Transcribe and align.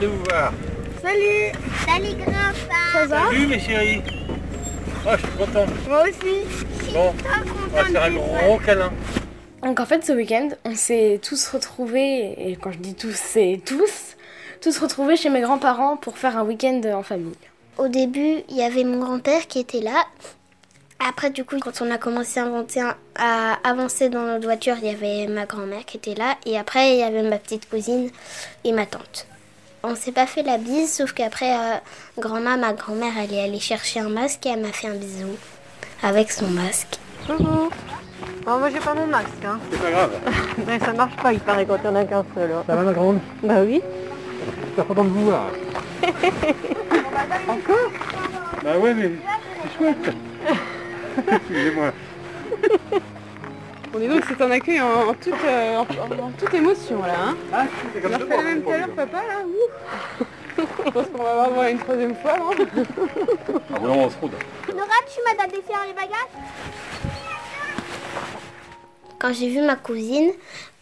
de 0.00 0.06
vous 0.06 0.22
voir. 0.28 0.52
Salut 1.02 1.52
Salut 1.86 2.14
grand-père. 2.16 2.92
Ça 2.92 3.06
va? 3.06 3.26
Salut 3.26 3.46
mes 3.46 3.60
chéris. 3.60 4.02
Oh, 5.06 5.10
je 5.12 5.26
suis 5.26 5.36
content. 5.36 5.66
Moi 5.88 6.02
aussi 6.02 6.92
Bon, 6.92 7.14
on 7.72 7.76
va 7.76 7.84
faire 7.84 8.02
un 8.02 8.10
gros 8.10 8.58
câlin. 8.58 8.92
Donc 9.62 9.80
en 9.80 9.86
fait 9.86 10.04
ce 10.04 10.12
week-end, 10.12 10.48
on 10.64 10.74
s'est 10.74 11.20
tous 11.22 11.48
retrouvés, 11.48 12.34
et 12.38 12.56
quand 12.56 12.72
je 12.72 12.78
dis 12.78 12.94
tous, 12.94 13.14
c'est 13.14 13.60
tous, 13.64 14.16
tous 14.60 14.78
retrouvés 14.78 15.16
chez 15.16 15.30
mes 15.30 15.40
grands-parents 15.40 15.96
pour 15.96 16.18
faire 16.18 16.36
un 16.36 16.44
week-end 16.44 16.80
en 16.94 17.02
famille. 17.02 17.36
Au 17.78 17.88
début, 17.88 18.42
il 18.48 18.56
y 18.56 18.62
avait 18.62 18.84
mon 18.84 18.98
grand-père 18.98 19.46
qui 19.46 19.58
était 19.58 19.80
là. 19.80 20.04
Après, 21.00 21.30
du 21.30 21.44
coup, 21.44 21.58
quand 21.58 21.82
on 21.82 21.90
a 21.90 21.98
commencé 21.98 22.40
à, 22.40 22.44
inventer 22.44 22.80
à 23.16 23.58
avancer 23.64 24.08
dans 24.08 24.22
notre 24.22 24.44
voiture, 24.44 24.76
il 24.82 24.88
y 24.88 24.90
avait 24.90 25.26
ma 25.26 25.44
grand-mère 25.44 25.84
qui 25.84 25.96
était 25.96 26.14
là. 26.14 26.36
Et 26.46 26.56
après, 26.56 26.92
il 26.92 26.98
y 27.00 27.02
avait 27.02 27.22
ma 27.22 27.38
petite 27.38 27.68
cousine 27.68 28.10
et 28.64 28.72
ma 28.72 28.86
tante. 28.86 29.26
On 29.86 29.94
s'est 29.94 30.12
pas 30.12 30.26
fait 30.26 30.42
la 30.42 30.56
bise, 30.56 30.90
sauf 30.94 31.12
qu'après, 31.12 31.52
euh, 31.54 31.74
grand-mère, 32.18 32.56
ma 32.56 32.72
grand-mère, 32.72 33.12
elle 33.22 33.34
est 33.34 33.42
allée 33.44 33.60
chercher 33.60 34.00
un 34.00 34.08
masque 34.08 34.46
et 34.46 34.48
elle 34.48 34.60
m'a 34.62 34.72
fait 34.72 34.88
un 34.88 34.94
bisou 34.94 35.36
avec 36.02 36.32
son 36.32 36.46
masque. 36.48 36.98
Coucou 37.26 37.68
Bon, 38.46 38.58
moi 38.58 38.70
j'ai 38.70 38.78
pas 38.80 38.94
mon 38.94 39.06
masque, 39.06 39.28
hein. 39.46 39.58
C'est 39.70 39.80
pas 39.82 39.90
grave. 39.90 40.10
Mais 40.66 40.78
ça 40.78 40.92
marche 40.92 41.16
pas, 41.16 41.32
il 41.34 41.40
paraît 41.40 41.66
quand 41.66 41.76
il 41.82 41.84
y 41.84 41.88
en 41.88 41.96
a 41.96 42.04
qu'un 42.04 42.24
seul. 42.34 42.50
hein. 42.52 42.62
Ça 42.66 42.76
va 42.76 42.82
ma 42.82 42.92
grande? 42.92 43.18
Bah 43.42 43.60
oui. 43.62 43.82
Je 44.76 44.80
suis 44.80 44.88
content 44.88 45.04
de 45.04 45.08
vous 45.10 45.24
voir. 45.26 45.46
Encore? 47.48 47.90
Bah 48.62 48.78
ouais, 48.78 48.94
mais 48.94 49.10
c'est 49.62 49.78
chouette. 49.78 50.14
Excusez-moi. 51.30 51.92
Bon, 53.94 54.00
dis 54.00 54.08
donc, 54.08 54.24
c'est 54.26 54.42
un 54.42 54.50
accueil 54.50 54.80
en, 54.80 55.10
en 55.10 55.14
toute, 55.14 55.32
euh, 55.46 55.76
en, 55.78 56.30
toute 56.36 56.52
émotion, 56.52 57.00
là, 57.02 57.14
hein. 57.28 57.36
Ah, 57.52 57.64
c'est 57.92 58.00
On 58.00 58.02
comme 58.02 58.12
a 58.14 58.18
ça. 58.18 58.24
refait 58.24 58.36
la 58.36 58.42
même 58.42 58.62
tout 58.62 58.70
à 58.70 58.76
l'heure, 58.78 58.88
papa, 58.88 59.18
là 59.18 59.44
Ouf 59.46 60.26
Je 60.84 60.90
pense 60.90 61.06
qu'on 61.06 61.22
va 61.22 61.48
voir 61.48 61.68
une 61.68 61.78
troisième 61.78 62.16
fois, 62.16 62.36
non 62.36 62.50
Ah 63.72 63.78
bon, 63.78 63.92
on 63.92 64.10
se 64.10 64.16
roule. 64.18 64.30
Nora, 64.74 64.88
tu 65.06 65.20
m'as 65.24 65.46
donné 65.46 65.62
faire 65.62 65.84
les 65.86 65.92
bagages? 65.92 66.44
Quand 69.20 69.32
j'ai 69.32 69.48
vu 69.48 69.62
ma 69.62 69.76
cousine, 69.76 70.32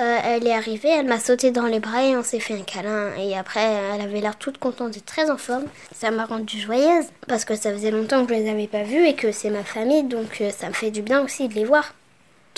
euh, 0.00 0.18
elle 0.24 0.46
est 0.46 0.52
arrivée, 0.54 0.90
elle 0.90 1.06
m'a 1.06 1.18
sauté 1.18 1.50
dans 1.50 1.64
les 1.64 1.80
bras 1.80 2.04
et 2.04 2.14
on 2.14 2.22
s'est 2.22 2.40
fait 2.40 2.54
un 2.54 2.62
câlin. 2.62 3.14
Et 3.18 3.36
après, 3.38 3.64
elle 3.94 4.02
avait 4.02 4.20
l'air 4.20 4.36
toute 4.36 4.58
contente 4.58 4.96
et 4.98 5.00
très 5.00 5.30
en 5.30 5.38
forme. 5.38 5.64
Ça 5.92 6.10
m'a 6.10 6.26
rendue 6.26 6.58
joyeuse 6.60 7.06
parce 7.26 7.46
que 7.46 7.56
ça 7.56 7.72
faisait 7.72 7.90
longtemps 7.90 8.26
que 8.26 8.34
je 8.34 8.38
les 8.40 8.50
avais 8.50 8.66
pas 8.66 8.82
vus 8.82 9.06
et 9.06 9.14
que 9.14 9.32
c'est 9.32 9.48
ma 9.50 9.64
famille, 9.64 10.04
donc 10.04 10.42
euh, 10.42 10.50
ça 10.50 10.68
me 10.68 10.74
fait 10.74 10.90
du 10.90 11.00
bien 11.00 11.24
aussi 11.24 11.48
de 11.48 11.54
les 11.54 11.64
voir. 11.64 11.94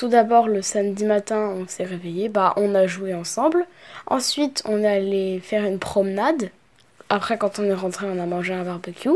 Tout 0.00 0.08
d'abord 0.08 0.48
le 0.48 0.62
samedi 0.62 1.04
matin, 1.04 1.52
on 1.58 1.68
s'est 1.68 1.84
réveillé, 1.84 2.30
bah 2.30 2.54
on 2.56 2.74
a 2.74 2.86
joué 2.86 3.12
ensemble. 3.12 3.66
Ensuite, 4.06 4.62
on 4.64 4.82
est 4.82 4.86
allé 4.86 5.40
faire 5.40 5.66
une 5.66 5.78
promenade. 5.78 6.48
Après, 7.10 7.36
quand 7.36 7.58
on 7.58 7.64
est 7.64 7.74
rentré, 7.74 8.06
on 8.10 8.18
a 8.18 8.24
mangé 8.24 8.54
un 8.54 8.64
barbecue. 8.64 9.10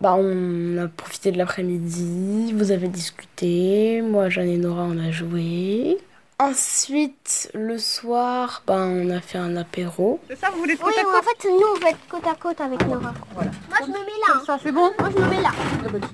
Bah 0.00 0.14
on 0.16 0.78
a 0.78 0.86
profité 0.86 1.32
de 1.32 1.36
l'après-midi, 1.36 2.52
vous 2.52 2.70
avez 2.70 2.86
discuté, 2.86 4.02
moi, 4.02 4.28
Jeanne 4.28 4.50
et 4.50 4.56
Nora, 4.56 4.84
on 4.84 5.00
a 5.00 5.10
joué. 5.10 5.98
Ensuite, 6.40 7.50
le 7.52 7.76
soir, 7.78 8.62
bah 8.66 8.76
on 8.78 9.10
a 9.10 9.20
fait 9.20 9.36
un 9.36 9.58
apéro. 9.58 10.18
C'est 10.26 10.36
ça, 10.38 10.48
vous 10.50 10.60
voulez 10.60 10.72
Oui, 10.72 10.94
côte 10.96 11.04
à 11.14 11.18
en 11.18 11.22
fait, 11.22 11.48
nous, 11.50 11.66
on 11.76 11.78
va 11.78 11.90
être 11.90 11.98
côte 12.08 12.26
à 12.26 12.34
côte 12.34 12.60
avec 12.62 12.80
Nora. 12.86 13.12
Voilà. 13.34 13.50
Moi, 13.68 13.78
je 13.82 13.86
me 13.86 13.92
mets 13.92 14.20
là. 14.26 14.34
hein. 14.36 14.42
Ça, 14.46 14.58
c'est 14.62 14.72
bon 14.72 14.90
Moi, 14.98 15.10
je 15.14 15.22
me 15.22 15.28
mets 15.28 15.42
là. 15.42 15.50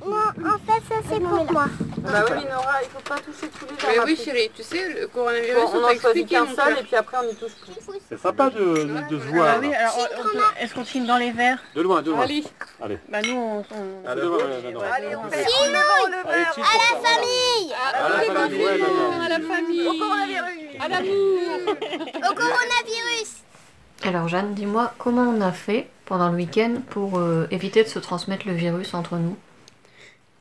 Non, 0.05 0.51
en 0.51 0.59
fait, 0.59 0.83
ça, 0.89 0.97
c'est 1.09 1.21
pour 1.21 1.53
moi. 1.53 1.67
Bah 1.99 2.25
oui, 2.29 2.45
Nora, 2.45 2.75
il 2.83 2.89
faut 2.89 3.09
pas 3.09 3.17
toucher 3.21 3.49
tous 3.57 3.67
les 3.67 3.97
Mais 3.97 4.05
oui, 4.05 4.17
chérie, 4.17 4.51
tu 4.53 4.65
sais, 4.65 5.01
le 5.01 5.07
coronavirus, 5.07 5.63
on, 5.75 5.85
en 5.85 5.95
choisit 6.01 6.29
qu'un 6.29 6.47
seul 6.47 6.79
et 6.81 6.83
puis 6.83 6.97
après 6.97 7.19
on 7.25 7.31
y 7.31 7.35
touche 7.37 7.53
plus. 7.55 7.75
C'est 8.09 8.19
sympa 8.21 8.51
de, 8.51 8.59
de, 8.59 9.09
de 9.09 9.21
se 9.21 9.27
voir. 9.29 9.55
Ah 9.55 9.59
oui, 9.61 9.73
alors 9.75 9.97
on- 9.97 10.23
on 10.23 10.63
est-ce 10.65 10.75
qu'on 10.75 10.85
filme 10.85 11.07
dans 11.07 11.19
les 11.19 11.31
verres? 11.31 11.59
De 11.77 11.83
loin, 11.83 12.03
de 12.03 12.11
loin. 12.11 12.23
Allez. 12.23 12.45
Allez. 12.83 12.99
Bah 13.09 13.23
nous, 13.23 13.35
on... 13.35 13.59
on- 13.61 14.07
Allez, 14.09 14.23
on 14.23 14.39
fait 14.39 14.45
on 14.45 14.67
est 14.67 14.73
devant 14.73 16.09
le 16.09 16.29
Allez, 16.29 16.39
verre 16.43 16.55
chill 16.55 16.63
pour 16.63 16.73
ça, 16.83 16.99
voilà. 16.99 17.09
Famille 17.09 17.73
À 17.73 18.09
la 18.09 18.35
famille. 18.35 18.67
À 19.25 19.29
la 19.29 19.41
famille 19.41 19.89
Au 19.89 19.95
coronavirus 19.99 20.81
À 20.81 20.89
l'amour 20.89 21.39
Au 22.31 22.35
coronavirus 22.35 23.33
Alors 24.05 24.29
Jeanne, 24.29 24.53
dis-moi 24.55 24.93
comment 24.99 25.23
on 25.23 25.41
a 25.41 25.53
fait 25.53 25.89
pendant 26.05 26.29
le 26.29 26.37
week-end 26.37 26.75
pour 26.91 27.19
euh, 27.19 27.47
éviter 27.51 27.83
de 27.83 27.89
se 27.89 27.99
transmettre 27.99 28.47
le 28.47 28.53
virus 28.55 28.93
entre 28.93 29.17
nous? 29.17 29.37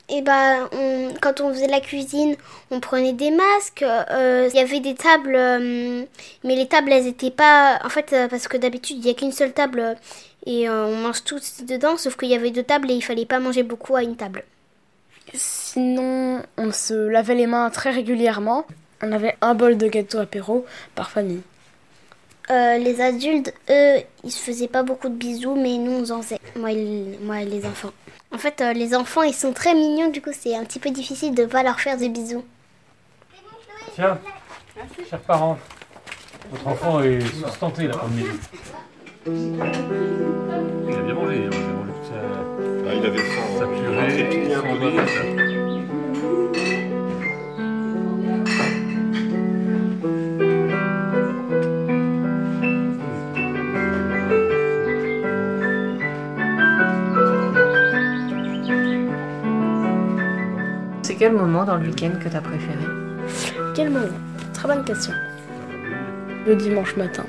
Et 0.09 0.21
bah, 0.21 0.69
on- 0.73 1.13
quand 1.21 1.41
on 1.41 1.51
faisait 1.51 1.65
la 1.67 1.79
cuisine, 1.79 2.35
on 2.69 2.79
prenait 2.79 3.13
des 3.13 3.31
masques. 3.31 3.81
euh, 3.81 4.47
Il 4.53 4.55
y 4.55 4.59
avait 4.61 4.79
des 4.81 4.93
tables, 4.93 5.35
euh, 5.35 6.03
mais 6.43 6.55
les 6.55 6.67
tables, 6.67 6.91
elles 6.91 7.07
étaient 7.07 7.31
pas. 7.31 7.79
En 7.83 7.89
fait, 7.89 8.13
parce 8.29 8.47
que 8.47 8.57
d'habitude, 8.57 8.97
il 8.99 9.07
y 9.07 9.09
a 9.09 9.15
qu'une 9.15 9.31
seule 9.31 9.51
table 9.53 9.95
et 10.45 10.69
euh, 10.69 10.85
on 10.85 10.95
mange 10.97 11.23
tous 11.23 11.63
dedans. 11.63 11.97
Sauf 11.97 12.15
qu'il 12.17 12.29
y 12.29 12.35
avait 12.35 12.51
deux 12.51 12.63
tables 12.63 12.89
et 12.91 12.93
il 12.95 13.01
fallait 13.01 13.25
pas 13.25 13.39
manger 13.39 13.63
beaucoup 13.63 13.95
à 13.95 14.03
une 14.03 14.15
table. 14.15 14.43
Sinon, 15.33 16.41
on 16.57 16.71
se 16.71 16.93
lavait 16.93 17.35
les 17.35 17.47
mains 17.47 17.69
très 17.69 17.91
régulièrement. 17.91 18.65
On 19.01 19.11
avait 19.11 19.35
un 19.41 19.53
bol 19.55 19.77
de 19.77 19.87
gâteau 19.87 20.19
apéro 20.19 20.65
par 20.93 21.09
famille. 21.09 21.41
Euh, 22.51 22.77
les 22.77 23.01
adultes, 23.01 23.53
eux, 23.71 23.95
ils 24.23 24.31
se 24.31 24.39
faisaient 24.39 24.67
pas 24.67 24.83
beaucoup 24.83 25.09
de 25.09 25.15
bisous, 25.15 25.55
mais 25.55 25.77
nous, 25.77 25.91
on 26.11 26.11
en 26.17 26.21
faisait. 26.21 26.39
Moi, 26.55 26.71
et- 26.71 27.17
moi 27.21 27.41
et 27.41 27.45
les 27.45 27.65
enfants. 27.65 27.91
En 28.31 28.37
fait, 28.37 28.61
euh, 28.61 28.71
les 28.73 28.93
enfants, 28.95 29.23
ils 29.23 29.33
sont 29.33 29.51
très 29.51 29.73
mignons, 29.73 30.09
du 30.09 30.21
coup, 30.21 30.29
c'est 30.31 30.55
un 30.55 30.63
petit 30.63 30.79
peu 30.79 30.91
difficile 30.91 31.33
de 31.33 31.45
pas 31.45 31.63
leur 31.63 31.79
faire 31.79 31.97
des 31.97 32.09
bisous. 32.09 32.45
Tiens, 33.95 34.19
chers 35.09 35.19
parents, 35.21 35.57
votre 36.51 36.67
enfant 36.67 37.01
est 37.01 37.21
sustenté 37.21 37.87
là, 37.87 37.95
comme 37.95 38.11
midi. 38.11 38.29
Il 39.27 39.59
a 39.59 41.01
bien 41.01 41.15
mangé, 41.15 41.37
hein, 41.37 41.49
il 41.49 41.55
a 41.55 41.73
mangé 41.73 41.91
toute 41.93 42.05
sa, 42.05 42.13
Ah, 42.87 42.93
il 42.93 43.05
avait 43.07 43.17
faim. 43.17 43.41
sa 43.57 43.65
Il 43.65 43.69
purée, 43.81 44.53
un 44.53 44.55
son 44.59 44.65
peu 44.77 44.85
riz. 44.85 44.99
C'est 61.01 61.15
quel 61.15 61.33
moment 61.33 61.63
dans 61.65 61.77
le 61.77 61.87
week-end 61.87 62.11
que 62.23 62.29
t'as 62.29 62.41
préféré? 62.41 62.85
Quel 63.73 63.89
moment? 63.89 64.05
Très 64.53 64.67
bonne 64.67 64.85
question. 64.85 65.13
Le 66.45 66.55
dimanche 66.55 66.95
matin, 66.95 67.25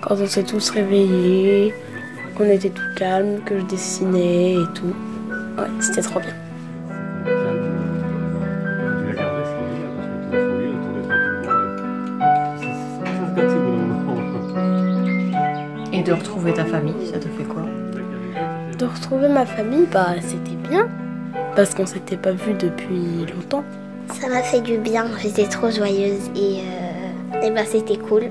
quand 0.00 0.16
on 0.20 0.26
s'est 0.26 0.44
tous 0.44 0.70
réveillés, 0.70 1.74
qu'on 2.36 2.44
était 2.44 2.70
tout 2.70 2.82
calme, 2.96 3.40
que 3.44 3.58
je 3.58 3.64
dessinais 3.64 4.54
et 4.54 4.66
tout. 4.74 4.94
Ouais, 5.58 5.68
c'était 5.80 6.02
trop 6.02 6.20
bien. 6.20 6.34
Et 15.92 16.02
de 16.02 16.12
retrouver 16.12 16.52
ta 16.52 16.64
famille, 16.64 16.94
ça 17.12 17.18
te 17.18 17.28
fait 17.28 17.44
quoi? 17.44 17.62
De 18.78 18.84
retrouver 18.84 19.28
ma 19.28 19.44
famille, 19.44 19.86
bah 19.92 20.14
c'était 20.20 20.56
bien. 20.68 20.88
Parce 21.56 21.74
qu'on 21.74 21.86
s'était 21.86 22.16
pas 22.16 22.30
vu 22.30 22.54
depuis 22.54 23.26
longtemps. 23.34 23.64
Ça 24.20 24.28
m'a 24.28 24.42
fait 24.42 24.60
du 24.60 24.78
bien, 24.78 25.06
j'étais 25.20 25.48
trop 25.48 25.70
joyeuse 25.70 26.30
et, 26.36 26.60
euh, 26.60 27.42
et 27.42 27.50
bah, 27.50 27.64
c'était 27.66 27.96
cool. 27.96 28.30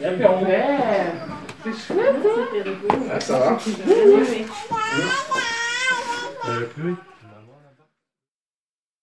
Bien 0.00 0.12
fait, 0.16 0.24
Ah, 3.10 3.20
ça 3.20 3.38
va. 3.38 3.58
Euh, 6.48 6.64
plus. 6.74 6.94